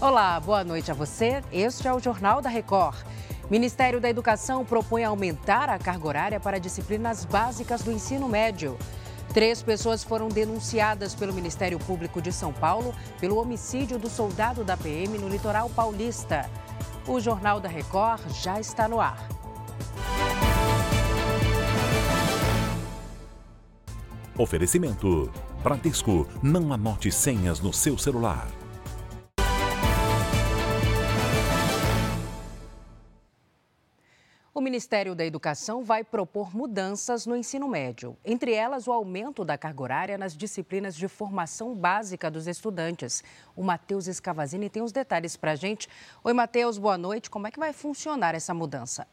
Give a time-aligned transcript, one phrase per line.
[0.00, 1.42] Olá, boa noite a você.
[1.50, 2.96] Este é o Jornal da Record.
[3.50, 8.78] Ministério da Educação propõe aumentar a carga horária para disciplinas básicas do ensino médio.
[9.34, 14.76] Três pessoas foram denunciadas pelo Ministério Público de São Paulo pelo homicídio do soldado da
[14.76, 16.48] PM no litoral paulista.
[17.04, 19.28] O Jornal da Record já está no ar.
[24.38, 25.28] Oferecimento:
[25.60, 28.46] Bradesco, não anote senhas no seu celular.
[34.68, 39.82] Ministério da Educação vai propor mudanças no ensino médio, entre elas o aumento da carga
[39.82, 43.24] horária nas disciplinas de formação básica dos estudantes.
[43.56, 45.88] O Matheus Escavazini tem os detalhes para a gente.
[46.22, 47.30] Oi, Matheus, boa noite.
[47.30, 49.08] Como é que vai funcionar essa mudança?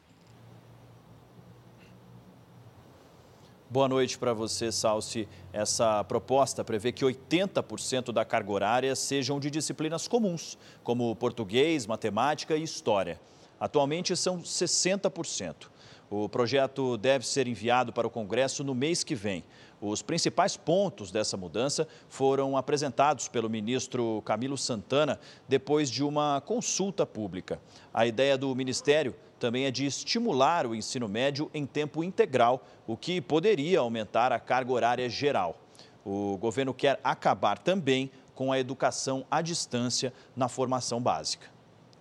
[3.70, 5.26] Boa noite para você, Salsi.
[5.54, 12.54] Essa proposta prevê que 80% da carga horária sejam de disciplinas comuns, como português, matemática
[12.54, 13.18] e história.
[13.58, 15.68] Atualmente são 60%.
[16.08, 19.42] O projeto deve ser enviado para o Congresso no mês que vem.
[19.80, 25.18] Os principais pontos dessa mudança foram apresentados pelo ministro Camilo Santana
[25.48, 27.60] depois de uma consulta pública.
[27.92, 32.96] A ideia do Ministério também é de estimular o ensino médio em tempo integral, o
[32.96, 35.60] que poderia aumentar a carga horária geral.
[36.04, 41.55] O governo quer acabar também com a educação à distância na formação básica.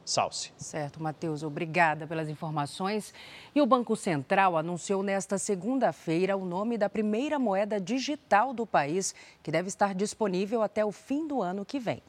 [0.05, 0.51] Salce.
[0.55, 3.11] Certo, Matheus, obrigada pelas informações.
[3.55, 9.15] E o Banco Central anunciou nesta segunda-feira o nome da primeira moeda digital do país,
[9.41, 12.03] que deve estar disponível até o fim do ano que vem.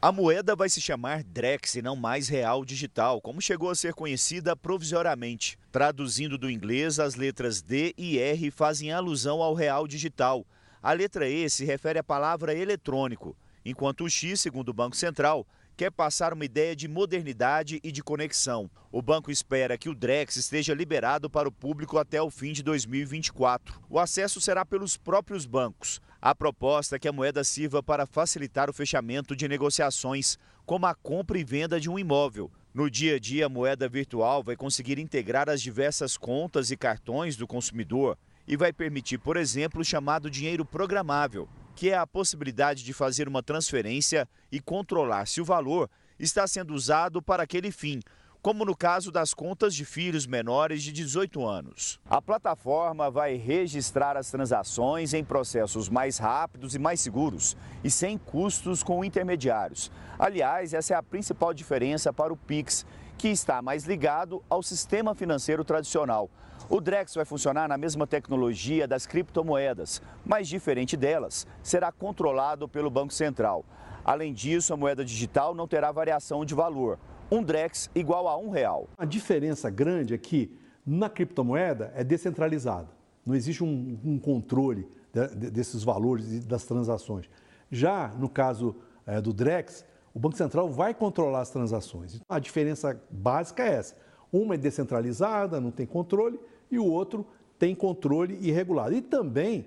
[0.00, 3.92] A moeda vai se chamar Drex e não mais Real Digital, como chegou a ser
[3.92, 5.58] conhecida provisoriamente.
[5.72, 10.46] Traduzindo do inglês, as letras D e R fazem alusão ao Real Digital.
[10.80, 15.44] A letra E se refere à palavra eletrônico, enquanto o X, segundo o Banco Central,
[15.76, 18.70] quer passar uma ideia de modernidade e de conexão.
[18.90, 22.62] O banco espera que o Drex esteja liberado para o público até o fim de
[22.62, 23.82] 2024.
[23.90, 26.00] O acesso será pelos próprios bancos.
[26.20, 30.94] A proposta é que a moeda sirva para facilitar o fechamento de negociações, como a
[30.94, 32.50] compra e venda de um imóvel.
[32.72, 37.36] No dia a dia, a moeda virtual vai conseguir integrar as diversas contas e cartões
[37.36, 38.16] do consumidor
[38.48, 43.28] e vai permitir, por exemplo, o chamado dinheiro programável, que é a possibilidade de fazer
[43.28, 48.00] uma transferência e controlar se o valor está sendo usado para aquele fim,
[48.40, 52.00] como no caso das contas de filhos menores de 18 anos.
[52.08, 57.54] A plataforma vai registrar as transações em processos mais rápidos e mais seguros
[57.84, 59.92] e sem custos com intermediários.
[60.18, 62.86] Aliás, essa é a principal diferença para o Pix,
[63.18, 66.30] que está mais ligado ao sistema financeiro tradicional.
[66.68, 72.90] O Drex vai funcionar na mesma tecnologia das criptomoedas, mas diferente delas, será controlado pelo
[72.90, 73.64] Banco Central.
[74.04, 76.98] Além disso, a moeda digital não terá variação de valor.
[77.30, 78.88] Um Drex igual a um real.
[78.98, 82.88] A diferença grande é que na criptomoeda é descentralizada.
[83.24, 87.30] Não existe um, um controle de, desses valores e das transações.
[87.70, 88.74] Já no caso
[89.06, 92.16] é, do Drex, o Banco Central vai controlar as transações.
[92.16, 94.05] Então, a diferença básica é essa.
[94.36, 96.38] Uma é descentralizada, não tem controle,
[96.70, 97.26] e o outro
[97.58, 98.94] tem controle irregulado.
[98.94, 99.66] E também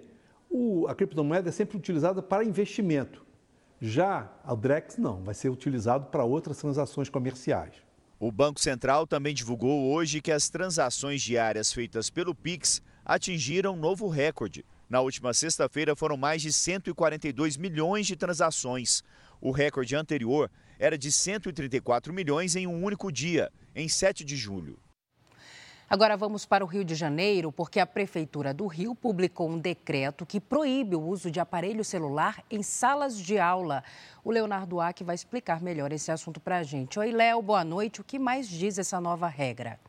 [0.50, 3.25] o, a criptomoeda é sempre utilizada para investimento.
[3.81, 7.74] Já a Drex não, vai ser utilizado para outras transações comerciais.
[8.19, 14.08] O Banco Central também divulgou hoje que as transações diárias feitas pelo Pix atingiram novo
[14.08, 14.63] recorde.
[14.88, 19.03] Na última sexta-feira foram mais de 142 milhões de transações.
[19.41, 24.79] O recorde anterior era de 134 milhões em um único dia, em 7 de julho.
[25.90, 30.23] Agora vamos para o Rio de Janeiro, porque a Prefeitura do Rio publicou um decreto
[30.23, 33.84] que proíbe o uso de aparelho celular em salas de aula.
[34.23, 37.00] O Leonardo Aque vai explicar melhor esse assunto para a gente.
[37.00, 38.01] Oi, Léo, boa noite.
[38.01, 39.79] O que mais diz essa nova regra?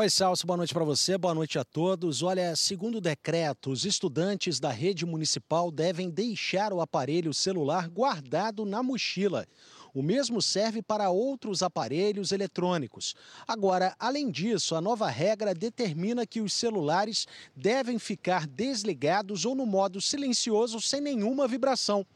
[0.00, 2.22] Oi, Celso, boa noite para você, boa noite a todos.
[2.22, 8.64] Olha, segundo o decreto, os estudantes da rede municipal devem deixar o aparelho celular guardado
[8.64, 9.44] na mochila.
[9.98, 13.16] O mesmo serve para outros aparelhos eletrônicos.
[13.48, 19.66] Agora, além disso, a nova regra determina que os celulares devem ficar desligados ou no
[19.66, 22.06] modo silencioso sem nenhuma vibração.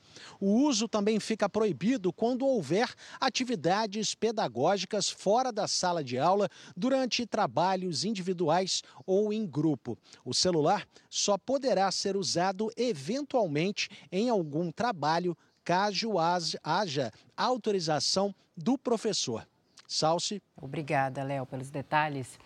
[0.40, 2.88] O uso também fica proibido quando houver
[3.20, 9.98] atividades pedagógicas fora da sala de aula durante trabalhos individuais ou em grupo.
[10.24, 16.12] O celular só poderá ser usado eventualmente em algum trabalho caso
[16.62, 19.46] haja autorização do professor.
[19.86, 20.42] Salce.
[20.60, 22.38] Obrigada, Léo, pelos detalhes.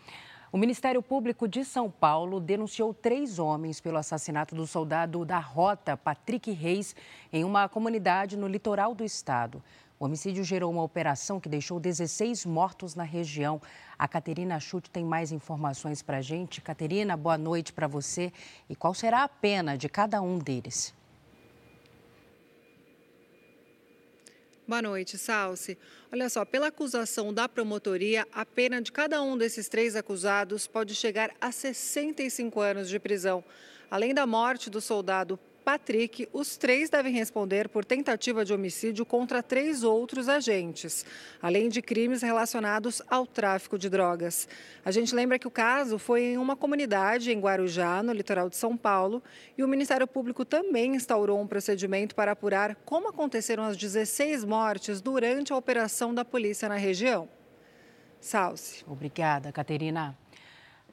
[0.52, 5.96] O Ministério Público de São Paulo denunciou três homens pelo assassinato do soldado da Rota,
[5.96, 6.94] Patrick Reis,
[7.32, 9.62] em uma comunidade no litoral do estado.
[9.98, 13.60] O homicídio gerou uma operação que deixou 16 mortos na região.
[13.98, 16.60] A Caterina Chute tem mais informações para a gente.
[16.60, 18.32] Caterina, boa noite para você.
[18.68, 20.94] E qual será a pena de cada um deles?
[24.68, 25.78] Boa noite, Salsi.
[26.12, 30.92] Olha só, pela acusação da promotoria, a pena de cada um desses três acusados pode
[30.92, 33.44] chegar a 65 anos de prisão.
[33.88, 39.42] Além da morte do soldado Patrick, os três devem responder por tentativa de homicídio contra
[39.42, 41.04] três outros agentes,
[41.42, 44.46] além de crimes relacionados ao tráfico de drogas.
[44.84, 48.54] A gente lembra que o caso foi em uma comunidade em Guarujá, no litoral de
[48.54, 49.20] São Paulo,
[49.58, 55.00] e o Ministério Público também instaurou um procedimento para apurar como aconteceram as 16 mortes
[55.00, 57.28] durante a operação da polícia na região.
[58.20, 58.84] Salce.
[58.86, 60.16] Obrigada, Caterina.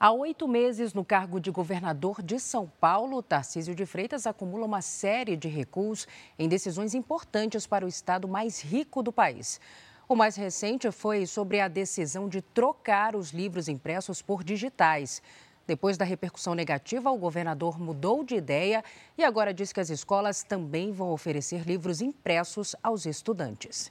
[0.04, 4.82] Há oito meses no cargo de governador de São Paulo, Tarcísio de Freitas acumula uma
[4.82, 6.06] série de recuos
[6.38, 9.62] em decisões importantes para o estado mais rico do país.
[10.06, 15.22] O mais recente foi sobre a decisão de trocar os livros impressos por digitais.
[15.66, 18.84] Depois da repercussão negativa, o governador mudou de ideia
[19.18, 23.90] e agora diz que as escolas também vão oferecer livros impressos aos estudantes.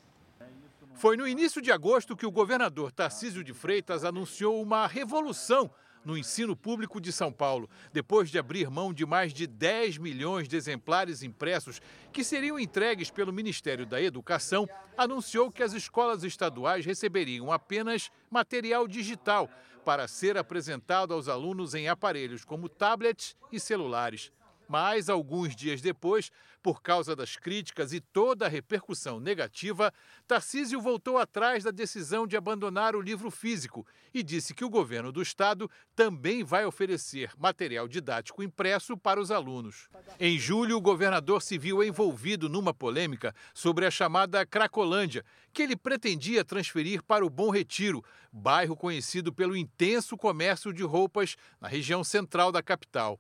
[0.93, 5.71] Foi no início de agosto que o governador Tarcísio de Freitas anunciou uma revolução
[6.05, 10.49] no ensino público de São Paulo, depois de abrir mão de mais de 10 milhões
[10.49, 11.81] de exemplares impressos
[12.13, 18.87] que seriam entregues pelo Ministério da Educação, anunciou que as escolas estaduais receberiam apenas material
[18.87, 19.49] digital
[19.85, 24.31] para ser apresentado aos alunos em aparelhos como tablets e celulares.
[24.69, 26.31] Mas, alguns dias depois,
[26.63, 29.93] por causa das críticas e toda a repercussão negativa,
[30.27, 35.11] Tarcísio voltou atrás da decisão de abandonar o livro físico e disse que o governo
[35.11, 39.89] do estado também vai oferecer material didático impresso para os alunos.
[40.21, 45.77] Em julho, o governador se viu envolvido numa polêmica sobre a chamada Cracolândia, que ele
[45.77, 52.05] pretendia transferir para o Bom Retiro, bairro conhecido pelo intenso comércio de roupas na região
[52.05, 53.19] central da capital.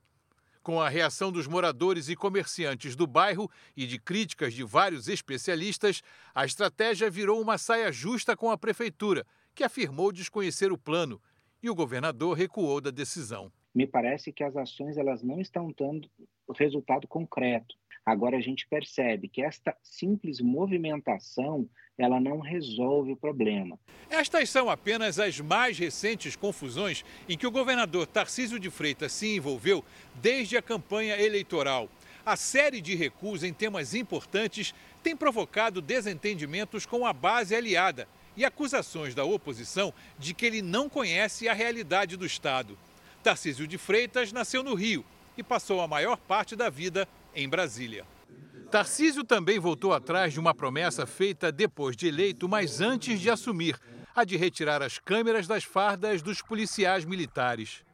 [0.62, 6.02] Com a reação dos moradores e comerciantes do bairro e de críticas de vários especialistas,
[6.32, 9.26] a estratégia virou uma saia justa com a prefeitura,
[9.56, 11.20] que afirmou desconhecer o plano,
[11.60, 13.50] e o governador recuou da decisão.
[13.74, 16.08] Me parece que as ações elas não estão dando
[16.54, 17.74] resultado concreto.
[18.04, 23.78] Agora a gente percebe que esta simples movimentação ela não resolve o problema.
[24.10, 29.36] Estas são apenas as mais recentes confusões em que o governador Tarcísio de Freitas se
[29.36, 29.84] envolveu
[30.16, 31.88] desde a campanha eleitoral.
[32.24, 38.44] A série de recuos em temas importantes tem provocado desentendimentos com a base aliada e
[38.44, 42.78] acusações da oposição de que ele não conhece a realidade do Estado.
[43.22, 45.04] Tarcísio de Freitas nasceu no Rio
[45.36, 48.06] e passou a maior parte da vida em Brasília.
[48.70, 53.78] Tarcísio também voltou atrás de uma promessa feita depois de eleito, mas antes de assumir,
[54.14, 57.84] a de retirar as câmeras das fardas dos policiais militares.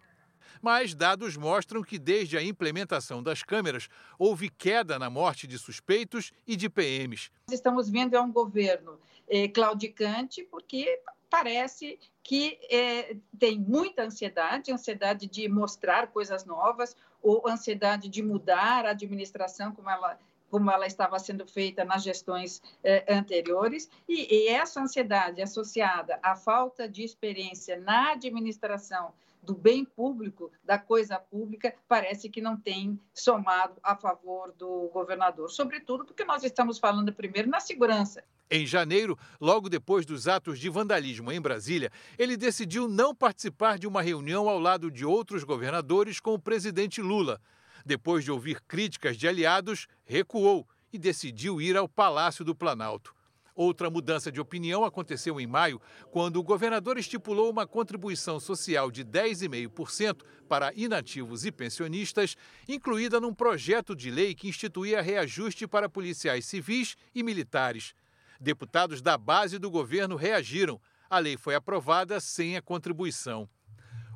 [0.63, 3.89] Mas dados mostram que desde a implementação das câmeras
[4.19, 7.31] houve queda na morte de suspeitos e de PMs.
[7.51, 8.99] Estamos vendo é um governo
[9.29, 17.49] é, claudicante porque parece que é, tem muita ansiedade, ansiedade de mostrar coisas novas, ou
[17.49, 20.19] ansiedade de mudar a administração como ela
[20.51, 26.35] como ela estava sendo feita nas gestões eh, anteriores, e, e, essa ansiedade associada à
[26.35, 33.01] falta de experiência na administração do bem público, da coisa pública, parece que não tem
[33.15, 38.25] somado a favor do governador, sobretudo porque nós estamos falando primeiro na segurança.
[38.51, 43.87] Em janeiro, logo depois dos atos de vandalismo em Brasília, ele decidiu não participar de
[43.87, 47.39] uma reunião ao lado de outros governadores com o presidente Lula.
[47.85, 53.15] Depois de ouvir críticas de aliados, recuou e decidiu ir ao Palácio do Planalto.
[53.55, 59.05] Outra mudança de opinião aconteceu em maio, quando o governador estipulou uma contribuição social de
[59.05, 62.37] 10,5% para inativos e pensionistas,
[62.69, 67.95] incluída num projeto de lei que instituía reajuste para policiais civis e militares.
[68.41, 70.81] Deputados da base do governo reagiram.
[71.11, 73.49] A lei foi aprovada sem a contribuição.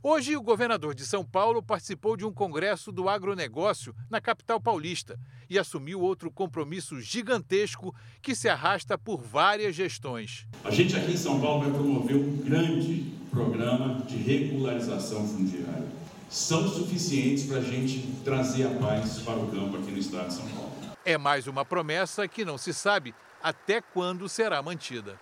[0.05, 5.19] Hoje, o governador de São Paulo participou de um congresso do agronegócio na capital paulista
[5.49, 10.47] e assumiu outro compromisso gigantesco que se arrasta por várias gestões.
[10.64, 15.87] A gente aqui em São Paulo vai promover um grande programa de regularização fundiária.
[16.29, 20.35] São suficientes para a gente trazer a paz para o campo aqui no estado de
[20.35, 20.73] São Paulo.
[21.05, 25.18] É mais uma promessa que não se sabe até quando será mantida.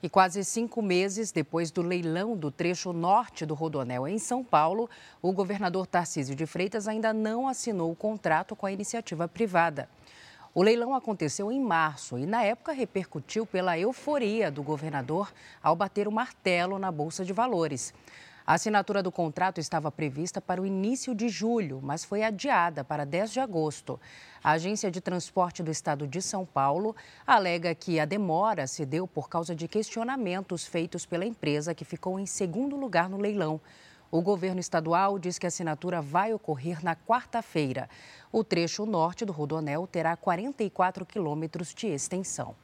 [0.00, 4.88] E quase cinco meses depois do leilão do trecho norte do Rodonel em São Paulo,
[5.20, 9.88] o governador Tarcísio de Freitas ainda não assinou o contrato com a iniciativa privada.
[10.54, 16.06] O leilão aconteceu em março e, na época, repercutiu pela euforia do governador ao bater
[16.06, 17.92] o martelo na Bolsa de Valores.
[18.48, 23.04] A assinatura do contrato estava prevista para o início de julho, mas foi adiada para
[23.04, 24.00] 10 de agosto.
[24.42, 29.06] A Agência de Transporte do Estado de São Paulo alega que a demora se deu
[29.06, 33.60] por causa de questionamentos feitos pela empresa que ficou em segundo lugar no leilão.
[34.10, 37.86] O governo estadual diz que a assinatura vai ocorrer na quarta-feira.
[38.32, 42.56] O trecho norte do Rodonel terá 44 quilômetros de extensão.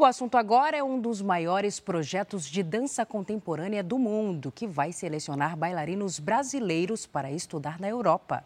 [0.00, 4.92] O assunto agora é um dos maiores projetos de dança contemporânea do mundo, que vai
[4.92, 8.44] selecionar bailarinos brasileiros para estudar na Europa.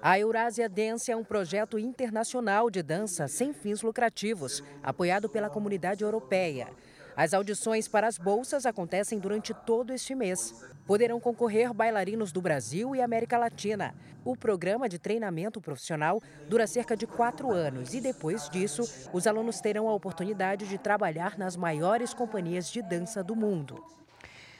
[0.00, 6.02] A Eurásia Dance é um projeto internacional de dança sem fins lucrativos, apoiado pela comunidade
[6.02, 6.68] europeia.
[7.16, 10.62] As audições para as bolsas acontecem durante todo este mês.
[10.84, 13.94] Poderão concorrer bailarinos do Brasil e América Latina.
[14.22, 18.82] O programa de treinamento profissional dura cerca de quatro anos e, depois disso,
[19.14, 23.82] os alunos terão a oportunidade de trabalhar nas maiores companhias de dança do mundo.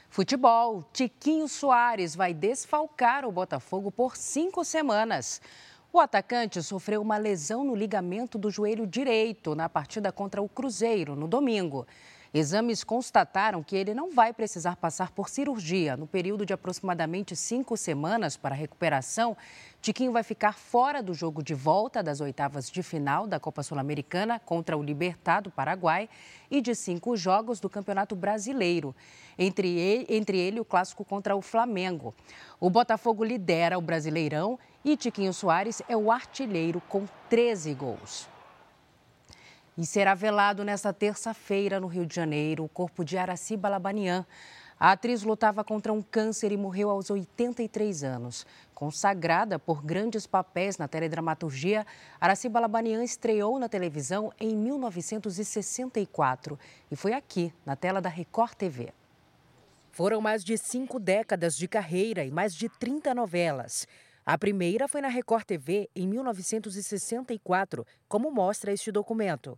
[0.08, 0.82] Futebol.
[0.94, 5.42] Tiquinho Soares vai desfalcar o Botafogo por cinco semanas.
[5.92, 11.14] O atacante sofreu uma lesão no ligamento do joelho direito na partida contra o Cruzeiro
[11.14, 11.86] no domingo.
[12.36, 15.96] Exames constataram que ele não vai precisar passar por cirurgia.
[15.96, 19.34] No período de aproximadamente cinco semanas para recuperação,
[19.80, 24.38] Tiquinho vai ficar fora do jogo de volta das oitavas de final da Copa Sul-Americana
[24.38, 26.10] contra o Libertad do Paraguai
[26.50, 28.94] e de cinco jogos do Campeonato Brasileiro,
[29.38, 32.14] entre ele, entre ele o clássico contra o Flamengo.
[32.60, 38.35] O Botafogo lidera o Brasileirão e Tiquinho Soares é o artilheiro com 13 gols.
[39.78, 44.24] E será velado nesta terça-feira no Rio de Janeiro o corpo de Araci Balabanian.
[44.80, 48.46] A atriz lutava contra um câncer e morreu aos 83 anos.
[48.74, 51.86] Consagrada por grandes papéis na teledramaturgia,
[52.18, 56.58] Araci Balabanian estreou na televisão em 1964
[56.90, 58.94] e foi aqui, na tela da Record TV.
[59.92, 63.86] Foram mais de cinco décadas de carreira e mais de 30 novelas.
[64.28, 69.56] A primeira foi na Record TV em 1964, como mostra este documento.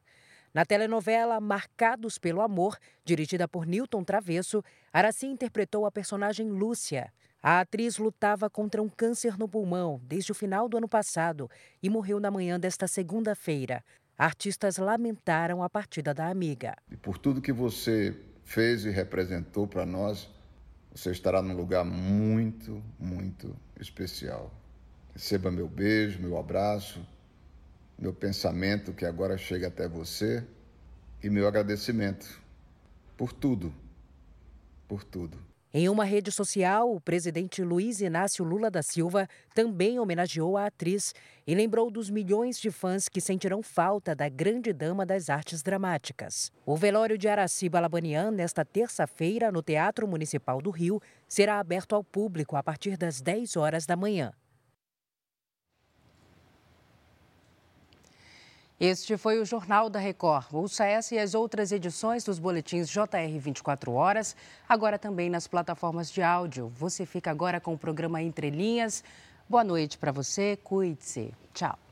[0.53, 7.11] Na telenovela Marcados pelo Amor, dirigida por Newton Travesso, Araci interpretou a personagem Lúcia.
[7.43, 11.51] A atriz lutava contra um câncer no pulmão desde o final do ano passado
[11.83, 13.83] e morreu na manhã desta segunda-feira.
[14.19, 16.77] Artistas lamentaram a partida da amiga.
[16.91, 20.29] E por tudo que você fez e representou para nós,
[20.99, 24.53] você estará num lugar muito, muito especial.
[25.15, 27.07] Receba meu beijo, meu abraço,
[27.97, 30.45] meu pensamento que agora chega até você
[31.23, 32.43] e meu agradecimento
[33.17, 33.73] por tudo,
[34.89, 35.39] por tudo.
[35.73, 41.15] Em uma rede social, o presidente Luiz Inácio Lula da Silva também homenageou a atriz
[41.47, 46.51] e lembrou dos milhões de fãs que sentirão falta da grande dama das artes dramáticas.
[46.65, 52.03] O velório de Araci Balabanian, nesta terça-feira, no Teatro Municipal do Rio, será aberto ao
[52.03, 54.33] público a partir das 10 horas da manhã.
[58.81, 60.47] Este foi o Jornal da Record.
[60.53, 64.37] Ouça essa e as outras edições dos boletins JR 24 horas,
[64.69, 66.73] agora também nas plataformas de áudio.
[66.77, 69.03] Você fica agora com o programa Entre Linhas.
[69.49, 71.35] Boa noite para você, cuide-se.
[71.53, 71.88] Tchau.